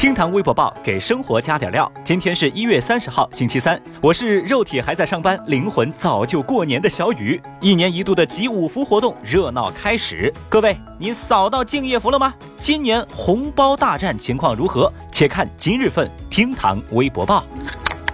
[0.00, 1.92] 厅堂微博报给生活加点料。
[2.02, 3.78] 今天是一月三十号，星期三。
[4.00, 7.38] 我是肉体还在上班，灵魂早就过年的小雨。
[7.60, 12.32] 一年一度的集五福活动热闹开始，各位，你扫到敬业福了吗？
[12.58, 14.90] 今年红包大战情况如何？
[15.12, 17.44] 且看今日份厅堂微博报。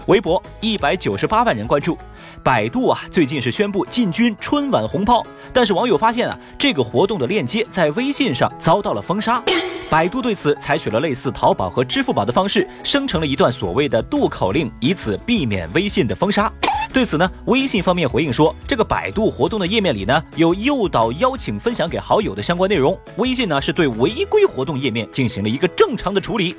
[0.06, 1.96] 微博一百九十八万人关注。
[2.42, 9.42] 百度啊，最近是宣布进军春晚红包，但是网友发现啊，这个活动的链接在微信上遭到了封杀。
[9.90, 16.52] 百度对此采取了类似淘宝和支付宝的方式，生成了一段所谓的渡口令，以此避免微信的封杀。
[16.96, 22.98] 对此呢，微信方面回应说，这个百度活动的页面里呢，有诱导邀请分享给好友的相关内容。
[23.18, 26.56] 微信呢，是对违规活动页面进行了一个正常的处理，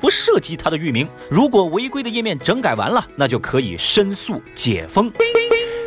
[0.00, 1.06] 不涉及它的域名。
[1.30, 5.12] 如果违规的页面整改完了，那就可以申诉解封。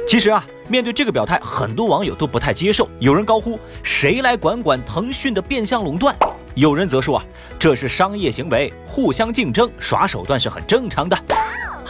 [0.07, 2.87] 其实啊，面对这个表态，很多网友都不太接受。
[2.99, 6.15] 有人高呼：“谁来管管腾讯的变相垄断？”
[6.55, 7.25] 有人则说：“啊，
[7.59, 11.17] 这是商业行为，互相竞争，耍手段是很正常的。”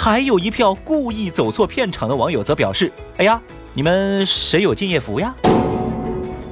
[0.04, 3.40] 还有一票故意走错片场的网友则表示：“哎呀，
[3.72, 5.32] 你们谁有敬业福呀？”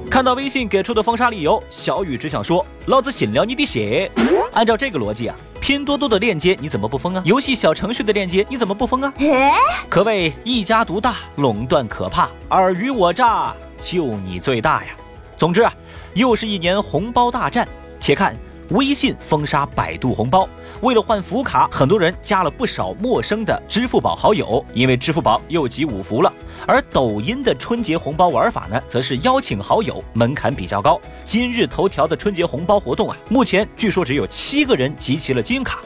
[0.08, 4.08] 看到微信给出的封杀理由，小雨只想说：“老子信了你的邪！”
[4.54, 7.22] 按照这个逻辑啊，拼多多的链接你怎么不封啊？
[7.26, 9.12] 游戏小程序的链接你怎么不封啊？
[9.90, 14.90] 可谓一家独大，垄断可怕，尔虞我诈，就你最大呀！
[15.36, 15.74] 总之啊，
[16.14, 17.66] 又是一年红包大战。
[17.98, 18.36] 且看。
[18.70, 20.48] 微信封杀百度红包，
[20.80, 26.32] 为了换福卡，很多人加了不少陌生的支付宝好友，因为支付宝又集五福了。
[26.66, 31.00] 而抖音的春节红包玩法呢，则是邀请好友，门槛比较高。
[31.24, 35.80] 今日头条的春节红包活动啊，目前据说只有七个人集齐了金卡，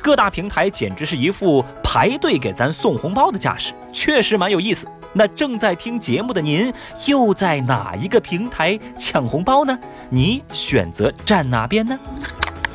[0.00, 4.86] 各大平台简直是一副排队给咱送红包的架势，确实蛮有意思。
[5.18, 6.70] 那正在听节目的您，
[7.06, 9.76] 又在哪一个平台抢红包呢？
[10.10, 11.98] 你选择站哪边呢？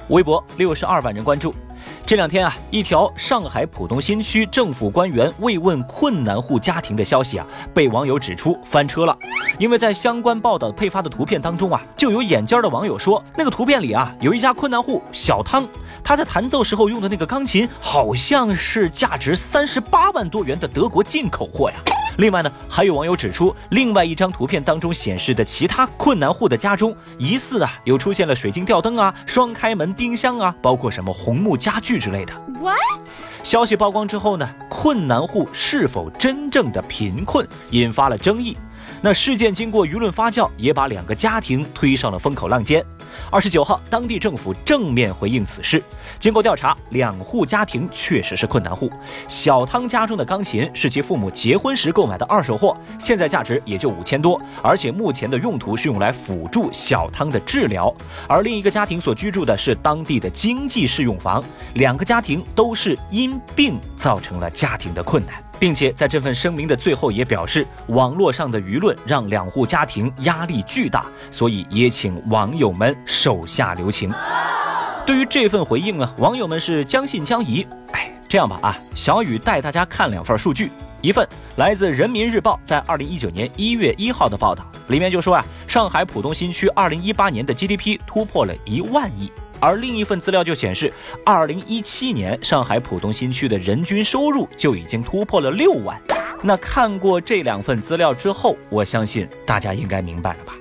[0.07, 1.53] 微博六十二万人关注。
[2.03, 9.15] 这两天啊，一条上海浦东新区政府官员慰问困难户家庭的消息啊，被网友指出翻车了。
[9.59, 15.67] 因为在相关报道配发的图片当中啊，就有眼尖的网友说，那个图片里啊，有一家困难户小汤，
[16.03, 21.77] 他在弹奏时候用的那个钢琴，好像是价值三十八万多元的德国进口货呀。
[22.17, 32.33] 另外呢，还有网友指出，另外一张图片当中显示的其他困难户的家中，疑似啊有出现了水晶吊灯啊、双开门冰箱啊，包括什么红木家具之类的。
[32.59, 32.77] What？
[33.43, 38.57] 消息曝光之后呢，困难户是否真正的贫困，引发了争议。
[39.03, 42.85] 那事件经过舆论发酵，也把两个家庭推上了风口浪尖。
[43.31, 45.83] 二十九号，当地政府正面回应此事。
[46.19, 48.91] 经过调查，两户家庭确实是困难户。
[49.27, 57.93] 小汤家中的钢琴是其父母结婚时购买的二手货，现在价值也就五千多，而且目前的用途是用来辅助小汤的治疗。
[58.29, 61.43] 而另一个家庭所居住的是当地的经济适用房。
[61.73, 65.50] 两个家庭都是因病造成了家庭的困难。
[65.61, 74.11] 并且在这份声明的最后也表示，网络上的舆论让两户家庭压力巨大，所以也请网友们手下留情。
[75.05, 77.63] 对于这份回应呢，网友们是将信将疑。
[77.91, 81.27] 哎，这样吧啊，小雨带大家看两份数据，一份
[81.57, 89.31] 来自人民日报在二零一九年一月一号的报道，里面就说啊，上海浦东新区二零一八年的 GDP 突破了一万亿。
[89.61, 90.91] 而另一份资料就显示，
[91.23, 96.01] 二零一七年上海浦东新区的人均收入就已经突破了六万。
[96.41, 100.55] 那看过这两份资料之后，我相信大家应该明白了吧？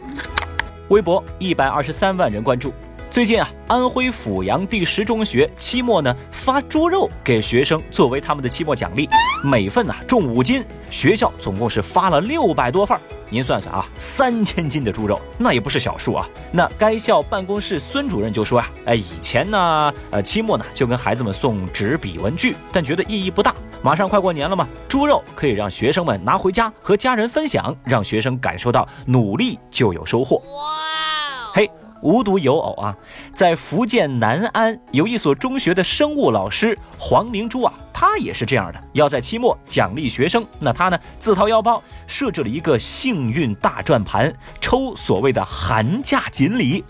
[0.89, 2.73] 微博一百二十三万人关注。
[3.11, 9.09] 最近啊，安徽阜阳第十中学期末呢发猪肉给学生作为他们的期末奖励，
[9.43, 13.01] 每份呢重五斤，学校总共是发了六百多份儿。
[13.31, 16.29] 您算算啊，三千斤的猪肉，那也不是小数啊。
[16.53, 23.55] 那该校办公室孙主任就说啊，哎，以前呢，呃，期末呢就跟孩子们送纸笔文具，但觉得意义不大。
[23.83, 30.37] 马上快过年了嘛，猪肉可以让学生们拿回家和家人分享，让学生感受到努力就有收获。
[30.37, 31.71] 哇，嘿。
[32.03, 32.97] 无独有偶啊，
[33.35, 40.45] 在福建南安有一所中学的生物老师黄明珠啊，他也是这样的，要在期末奖励学生。
[40.59, 46.85] 那他呢，自掏腰包设置了一个幸运大转盘，抽所谓的寒假锦鲤。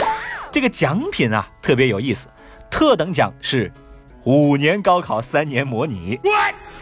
[0.52, 2.28] 这个奖品啊，特别有意思，
[2.70, 3.72] 特等奖是
[4.24, 6.18] 五年高考三年模拟。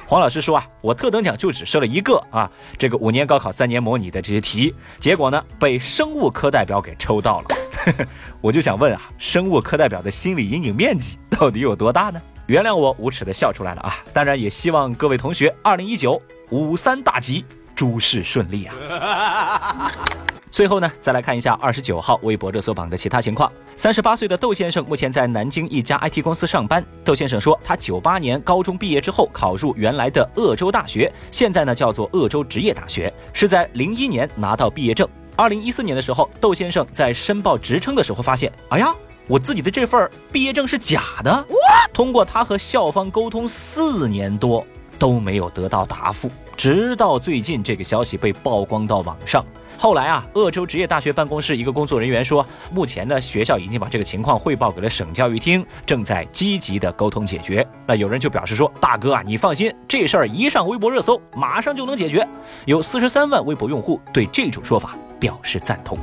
[0.07, 7.49] 黄老师说啊，我特等奖就只设了一个啊，这个五年高考三年模拟的这些题，结果呢，被生物科代表给抽到了。
[8.41, 12.21] 我就想问啊，生物课代表的心理阴影面积到底有多大呢？
[12.47, 13.97] 原谅我无耻的笑出来了啊！
[14.13, 16.21] 当然也希望各位同学二零一九
[16.51, 17.45] 五三大吉，
[17.75, 19.87] 诸事顺利啊！
[20.51, 23.53] 最后呢，再来看一下二十九号微博热搜榜的其他情况。
[23.77, 26.83] 三十八岁的窦先生目前在南京一家 IT 公司上班。
[27.05, 35.07] 窦先生说，他九八年高中毕业之后考入原来的鄂州大学，现在呢叫做鄂州职业大学，是在零一年拿到毕业证。
[35.39, 38.93] 二零一四年的时候，窦先生在申报职称的时候发现，哎呀，
[39.29, 41.47] 我自己的这份毕业证是假的。
[41.95, 44.67] 通过他和校方沟通四年多
[44.99, 49.45] 都没有得到答复，直到最近这个消息被曝光到网上。
[49.79, 57.65] 后来啊，鄂州职业大学办公室一个工作人员说，目前呢，学校已经把这个情况汇报给了省教育厅，正在积极的沟通解决。
[57.87, 62.27] 那有人就表示说，大哥啊，你放心，这事儿一上微博热搜，马上就能解决。
[62.65, 65.97] 有四十三万微博用户对这种说法表示赞同。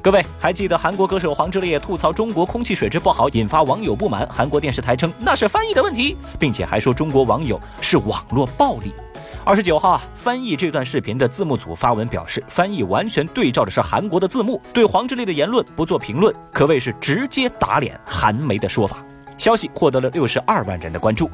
[0.00, 8.94] 各位还记得韩国歌手黄致列吐槽中国空气水质不好，引发网友不满，韩国电视台称那是翻译的问题，并且还说中国网友是网络暴力。
[9.42, 19.04] 二十九号啊，翻译这段视频的字幕组发文表示，翻译完全对照的是韩国的字幕，对黄致列的言论不做评论，可谓是直接打脸韩媒的说法。
[19.36, 21.30] 消息获得了六十二万人的关注。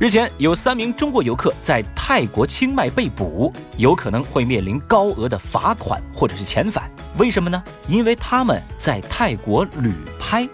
[0.00, 6.88] 日前，有三名中国游客在泰国清迈被捕，有可能会面临高额的罚款或者是遣返。
[7.18, 7.60] 为什么呢？
[7.88, 10.48] 因为他们在泰国旅拍。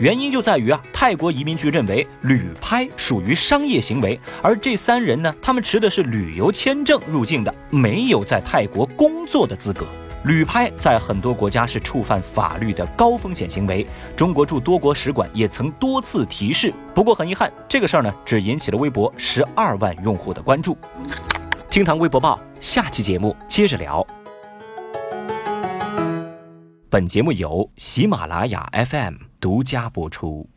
[0.00, 9.86] 原因就在于啊，泰国移民局认为旅拍属于商业行为，而这三人呢，他们持的是旅游签证入境的，没有在泰国工作的资格。
[10.24, 13.86] 旅拍在很多国家是触犯法律的高风险行为，
[14.16, 16.72] 中国驻多国使馆也曾多次提示。
[16.94, 20.78] 不过很遗憾，这个事儿呢，只引起了微博十二万用户的关注。
[21.68, 24.06] 听堂微博报，下期节目接着聊。
[26.88, 29.29] 本节目由喜马拉雅 FM。
[29.40, 30.50] 独家播出。